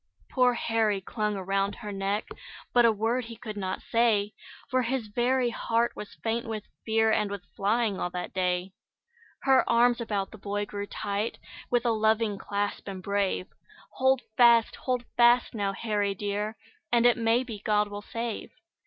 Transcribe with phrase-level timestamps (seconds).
[0.31, 2.27] Poor Harry clung around her neck,
[2.73, 4.33] But a word he could not say,
[4.67, 8.71] For his very heart was faint with fear, And with flying all that day.
[9.43, 11.37] Her arms about the boy grew tight,
[11.69, 13.47] With a loving clasp, and brave;
[13.97, 14.75] "Hold fast!
[14.75, 16.57] Hold fast, now, Harry dear,
[16.91, 18.49] And it may be God will save."